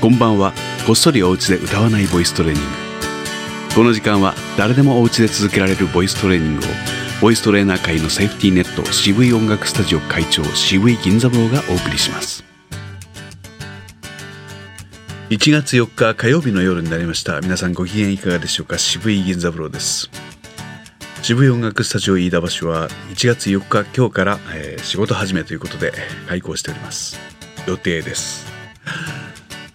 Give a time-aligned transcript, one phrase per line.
[0.00, 0.52] こんばんは。
[0.86, 2.68] こっそりお家で歌わないボイストレーニング。
[3.74, 6.68] この時間は誰でもお家で続けられるボイストレーニングを
[7.20, 12.44] ボイストレーナー界のセーフティーネット渋い音楽スタジオ会長渋い銀座坊がお送りします。
[15.30, 17.40] 1月4日火曜日の夜になりました。
[17.40, 18.78] 皆さんご機嫌いかがでしょうか？
[18.78, 20.10] 渋い銀座坊です。
[21.22, 25.92] 渋い音楽スタジオ飯田橋は1月4日今日から、えー、仕事始めということで
[26.28, 27.18] 開校しております。
[27.66, 28.46] 予定です。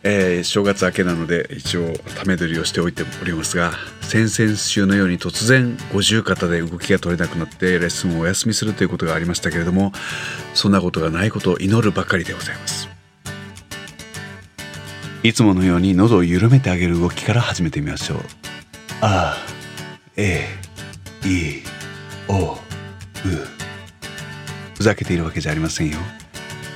[0.05, 3.71] えー、正月明けなので一応ため撮りをしておいておりますが
[4.01, 9.93] 先々週のように突然五十肩で動きが取れなくなってレッスンをお休みするということがありましたけれども
[10.53, 12.89] そんなことがないことを祈るばかりでございます。
[15.23, 18.19] いつものように喉を緩めてあげる動きから始めてみましょう。
[18.99, 19.37] あ
[20.17, 20.45] え
[21.23, 21.63] い
[22.27, 22.57] おう。
[24.75, 25.97] ふざけているわけじゃありませんよ。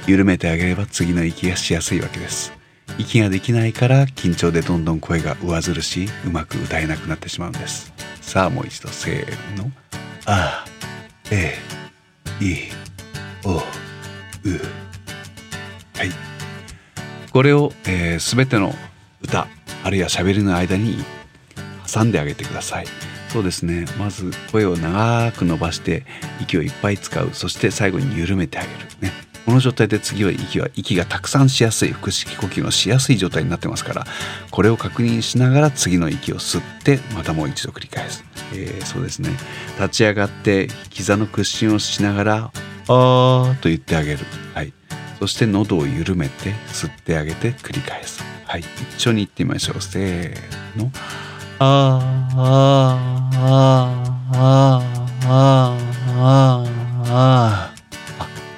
[0.08, 2.57] 緩めてあげれば次の息がしやすいわけです。
[2.98, 7.94] 息ができないから緊張でどんどん声が上ずるしうまく歌えなくなってしまうんです。
[8.22, 9.72] さあもう一度せーの。
[10.26, 10.66] あ
[11.32, 11.56] え
[12.42, 12.72] い
[13.44, 13.62] おう。
[15.98, 16.10] はい。
[17.32, 18.74] これを、えー、全ての
[19.22, 19.48] 歌
[19.84, 20.98] あるいはしゃべりの間に
[21.92, 22.88] 挟んであげてください。
[23.30, 23.86] そうですね。
[23.98, 26.06] まず声を長く伸ばして
[26.42, 27.30] 息をいっぱい使う。
[27.34, 28.74] そして最後に緩めてあげる。
[29.02, 29.27] ね。
[29.48, 34.06] この状態で次は息は息がたくさんしやすい腹式呼吸のしやすい状態になってますから
[34.52, 39.30] これを確認しながら次の息を吸ってまたもう一度繰り返す、えー、そうですね。
[39.80, 42.36] 立ち上がって膝の屈伸をしながら
[42.90, 44.74] 「あー」と言ってあげる、はい、
[45.18, 48.66] そして喉を緩めて吸ってあげて繰り返す、はい、
[48.98, 49.82] 一緒に言ってみましょう。
[49.82, 50.92] せーの
[51.60, 55.88] 「あーあーあーあーあー
[56.20, 57.77] あーあー。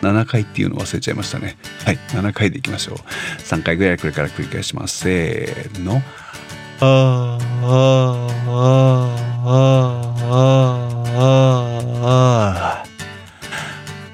[0.02, 1.58] 7回っていうの忘れちゃいましたね。
[1.86, 2.98] はい7回でいきましょう。
[3.42, 5.00] 3回ぐらいこれから繰り返します。
[5.00, 6.02] せーの。
[6.82, 8.50] あーあー
[9.46, 10.40] あーあ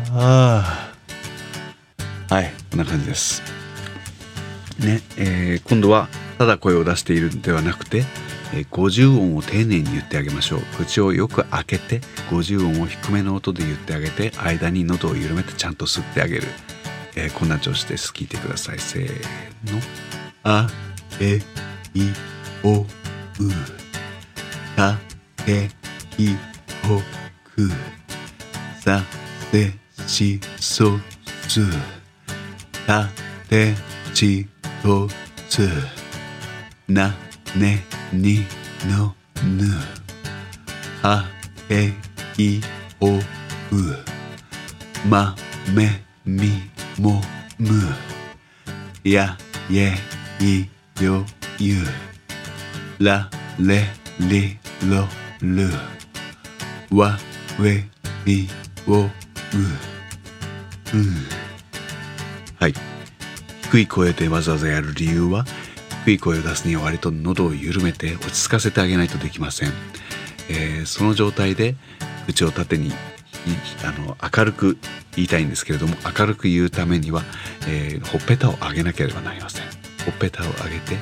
[0.10, 3.42] あーはいこんな感じです
[4.80, 6.08] ねえー、今度は
[6.38, 8.04] ただ声を出しているんではなくて、
[8.54, 10.60] えー、50音を丁寧に言ってあげましょう。
[10.78, 12.00] 口をよく開けて
[12.30, 16.44] 50音を低めの音で言ってあげて間に喉を緩めてちゃんと吸ってあげる、
[17.16, 18.12] えー、こんな調子です。
[18.12, 18.80] 聞いてください。
[18.80, 19.08] せー
[19.72, 19.82] の。
[20.44, 20.68] あ
[21.20, 21.40] え
[21.94, 22.02] い
[22.64, 22.86] おう。
[24.76, 24.98] か
[25.46, 25.70] け
[26.16, 26.36] き
[26.84, 27.02] ほ
[27.56, 27.70] く。
[28.80, 29.02] さ
[29.52, 29.74] せ
[30.08, 30.98] しそ
[31.48, 31.62] す。
[32.86, 33.10] た
[33.50, 33.74] て
[34.14, 34.48] ち
[34.84, 35.08] と
[35.50, 35.70] つ
[36.88, 37.16] な
[37.56, 37.84] ね
[38.14, 38.46] に
[38.88, 39.66] のぬ
[41.02, 41.26] は
[41.70, 41.94] え
[42.38, 42.62] い
[43.00, 43.22] おう
[45.10, 45.36] ま
[45.74, 46.50] めみ
[47.00, 47.22] も
[47.58, 47.70] む
[49.04, 49.38] や
[49.72, 49.94] え
[50.44, 50.68] い
[51.04, 51.26] よ
[51.60, 51.76] ゆ
[53.00, 53.30] ら
[53.60, 53.84] れ
[54.20, 54.58] り
[54.90, 55.08] ろ
[55.42, 55.70] る
[56.92, 57.18] わ
[57.62, 57.86] え
[58.30, 58.48] い
[58.88, 59.10] おう
[60.94, 61.38] うん
[62.60, 62.97] はい。
[63.72, 65.46] 低い声でわざわざやる理由は
[66.06, 69.74] 低い声を出すには割と喉を緩めて落ち着かせてあげないとできません、
[70.50, 71.76] えー、その状態で
[72.28, 72.94] 口を縦に
[73.84, 74.78] あの明るく
[75.18, 77.24] 言いたいんですけれども明るく言うためには、
[77.68, 79.66] えー、ほっぺたを上げなければなりません。
[80.06, 80.96] ほっぺたを上げて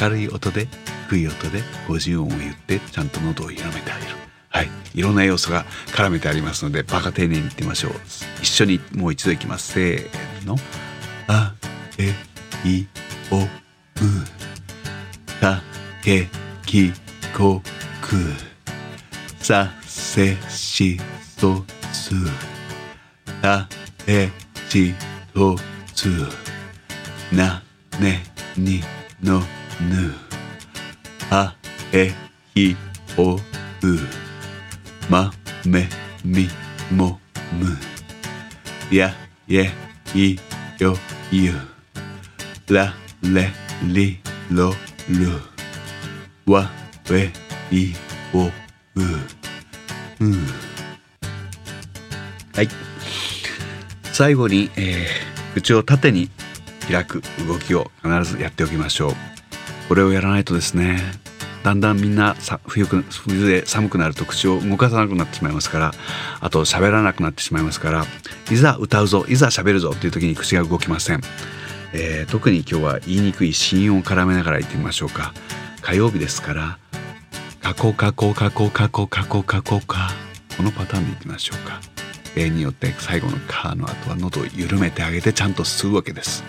[0.00, 0.68] 明るい音で
[1.08, 4.12] 低い音で50音を言ってちゃんと喉を緩めてあげる。
[4.48, 4.68] はい。
[4.94, 7.92] いろんな要素が絡めてありますのでバカ丁寧に言ってみましょう。
[8.42, 9.72] 一緒にもう一度いきます。
[9.72, 10.56] せーの。
[11.26, 11.54] あ
[12.02, 12.86] えい
[13.30, 13.48] おう
[15.40, 15.62] か
[16.02, 16.26] け
[16.66, 16.92] き
[17.36, 17.62] こ
[18.00, 18.16] く
[19.40, 20.98] させし
[21.38, 22.14] そす
[23.40, 23.68] た
[24.06, 24.28] え
[24.68, 24.94] ち
[25.32, 25.56] と
[25.94, 26.08] つ
[27.32, 27.62] な
[28.00, 28.22] ね
[28.56, 28.82] に
[29.22, 29.40] の
[29.80, 30.14] ぬ
[31.30, 31.54] あ
[31.92, 32.12] え
[32.54, 32.76] ひ
[33.16, 33.40] おう
[35.08, 35.32] ま
[35.64, 35.88] め
[36.24, 36.48] み
[36.90, 37.20] も
[37.52, 37.76] む
[38.96, 39.14] や
[39.48, 39.70] え
[40.14, 40.36] い
[40.78, 40.96] よ
[41.30, 41.71] ゆ
[42.70, 43.50] ラレ
[43.82, 44.18] リ
[44.50, 44.72] ロ
[45.08, 45.28] ル
[46.46, 46.70] ワ
[47.10, 47.30] ウェ
[47.72, 47.94] イ
[48.32, 48.50] オウう
[52.54, 52.68] はい。
[54.12, 56.30] 最後に、えー、口を縦に
[56.88, 59.12] 開く動きを必ずやっておきましょう。
[59.88, 61.00] これをやらないとですね
[61.64, 65.92] だんだんみんなさ冬冬で寒くなると口を動かさなくなってしまいますから
[66.40, 68.06] あと喋らなくなってしまいますから
[68.50, 71.20] いざ歌うぞいざ喋るぞっていう時に口が動きません。
[71.92, 75.32] えー、特に今日は言いにくい子音を絡めながら言ってみましょうか。
[75.80, 76.78] 火曜日ですから
[77.60, 80.10] カコカコカコカコカコカコカ
[80.56, 81.80] このパターンでいきましょうか。
[82.34, 86.44] 例によって最後のカの後は喉を緩めてあげてちゃんと吸うわけです。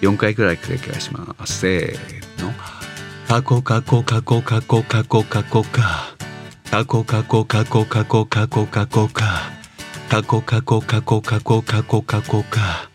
[0.00, 1.60] 4回くらい繰り返します。
[1.60, 2.52] せーの。
[3.28, 6.14] カコカコカコカコカコカコカ
[6.70, 9.52] カコカコカコカコカコカコカ
[10.08, 12.91] カコカコカコカコカコカコカ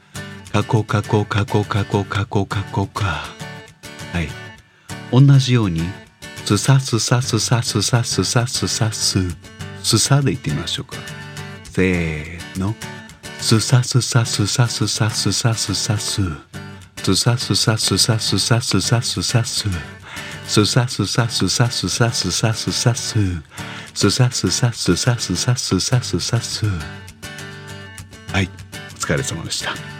[0.57, 3.05] カコカコカコカコカコカコカ。
[3.05, 4.27] はい。
[5.11, 5.83] 同じように
[6.45, 9.19] すさすさすさすさすさすさす
[9.83, 10.97] すさで言ってみましょうか。
[11.63, 12.73] せーの。
[13.39, 16.25] すさすさすさすさすさすさす
[17.03, 19.69] すさすさすさすさすさすさす
[20.47, 23.11] すさすさすさすさすさすさす
[23.93, 26.65] すさすさすさすさすさすさす
[28.33, 28.49] はい。
[28.95, 29.96] お疲れ様でした。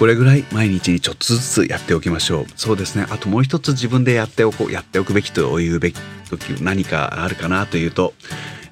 [0.00, 2.46] これぐらい毎日にちょっとずつやっておきましょう。
[2.56, 3.06] そうですね。
[3.10, 6.00] あともう一つ自分でやっておこうやっておくべきというべき
[6.30, 8.14] 時何かあるかなというと、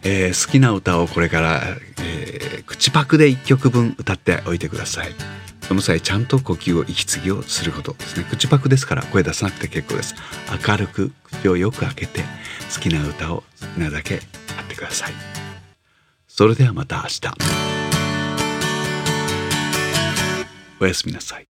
[0.03, 1.61] えー、好きな歌をこれから、
[2.01, 5.09] えー、口パクで1曲分歌っておいてください。
[5.61, 8.27] その際ちゃんと呼吸を息継ぎをすることですね。
[8.31, 10.15] 口パクですから声出さなくて結構です。
[10.67, 12.23] 明るく口をよく開けて
[12.75, 14.21] 好きな歌を好きなだけや
[14.63, 15.13] ってください。
[16.27, 17.78] それではまた明日。
[20.81, 21.48] おやすみなさい。